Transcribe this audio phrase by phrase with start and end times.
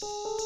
[0.00, 0.37] Shh.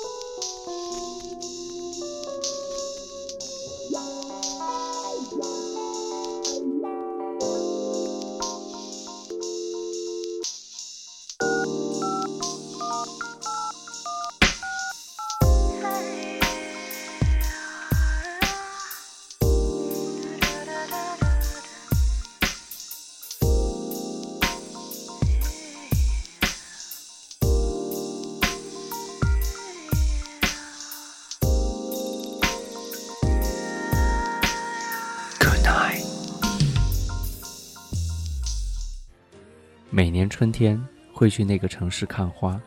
[39.94, 40.82] 每年春天
[41.12, 42.58] 会去那个城市看花，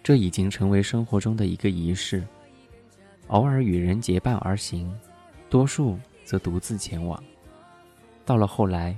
[0.00, 2.24] 这已经成为生活中的一个仪式。
[3.26, 4.88] 偶尔与人结伴而行，
[5.50, 7.20] 多数则独自前往。
[8.24, 8.96] 到了后来，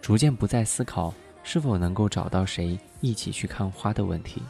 [0.00, 4.40] 逐渐不再思考是否能够找到谁一起去看花的问题，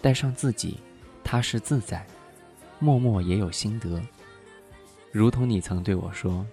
[0.00, 0.78] 带上自己，
[1.22, 2.04] 踏实自在，
[2.80, 4.02] 默默也有心得。
[5.12, 6.44] 如同你曾对我说，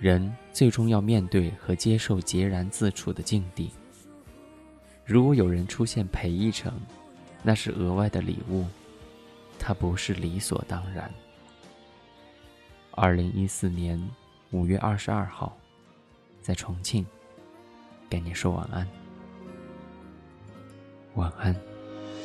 [0.00, 3.70] 人最终要面对和接受孑然自处的境地。
[5.06, 6.72] 如果有人出现陪一程，
[7.42, 8.64] 那是额外的礼物，
[9.58, 11.12] 它不是理所当然。
[12.92, 14.02] 二零一四年
[14.50, 15.54] 五月二十二号，
[16.40, 17.04] 在重庆，
[18.08, 18.88] 跟你说晚安，
[21.16, 21.54] 晚安。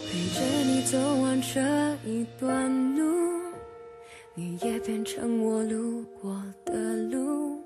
[0.05, 3.53] 陪着你走完这一段路，
[4.33, 7.58] 你也变成我路过的路，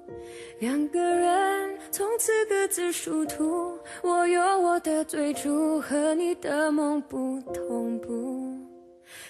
[0.60, 1.78] 两个人。
[1.92, 8.58] 从此各自殊途，我有我的追逐，和你的梦不同步。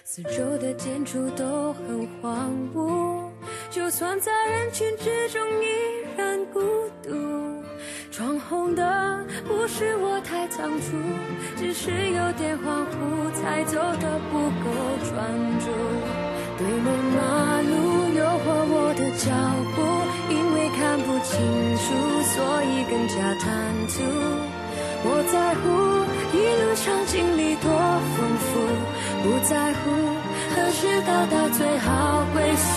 [0.06, 3.30] 四周的建筑都很荒芜，
[3.70, 5.68] 就算在人群之中依
[6.16, 6.62] 然孤
[7.02, 7.12] 独。
[8.10, 10.96] 闯红灯不是我太仓促，
[11.58, 14.70] 只是有点恍惚，才走得不够
[15.10, 15.20] 专
[15.60, 15.66] 注。
[16.56, 17.03] 对面
[22.94, 23.50] 更加贪
[23.90, 24.04] 图，
[25.04, 25.66] 我在乎
[26.30, 27.68] 一路上经历多
[28.14, 28.62] 丰富，
[29.24, 29.90] 不在乎
[30.54, 32.70] 何时到达最好归宿。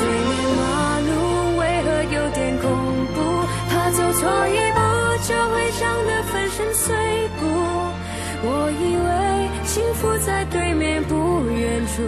[0.00, 0.64] 对面马
[1.04, 1.12] 路
[1.58, 1.86] 为何
[2.16, 2.64] 有点恐
[3.12, 3.20] 怖？
[3.68, 4.80] 怕走错一步
[5.28, 6.96] 就会伤得粉身碎
[7.38, 7.44] 骨。
[8.44, 9.12] 我以为
[9.66, 12.02] 幸福在对面不远处，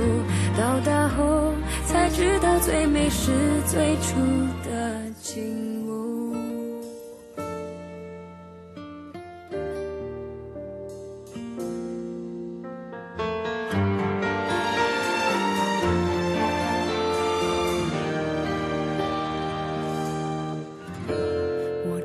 [0.56, 1.52] 到达后
[1.84, 3.30] 才知道最美是
[3.66, 4.16] 最初
[4.64, 5.73] 的景。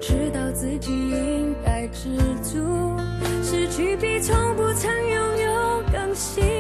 [0.09, 2.97] 知道自己应该知足
[3.43, 6.58] 失去比从不曾拥有更幸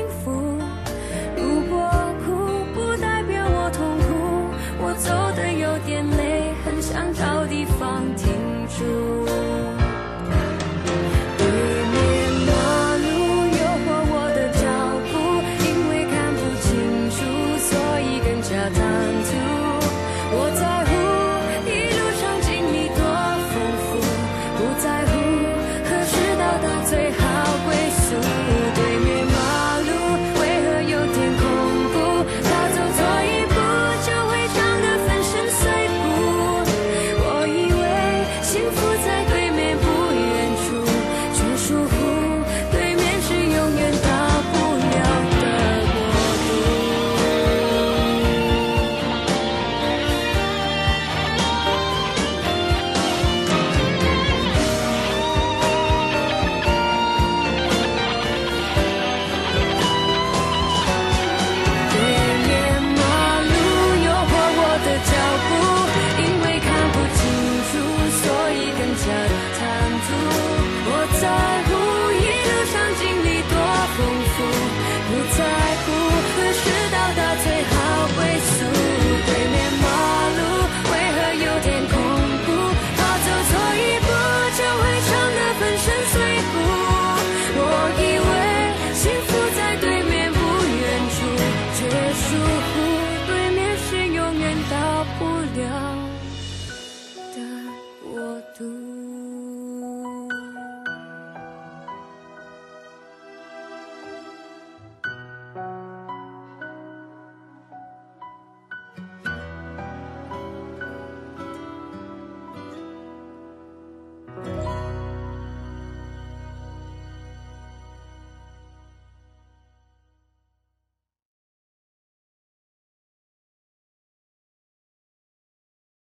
[70.09, 70.48] through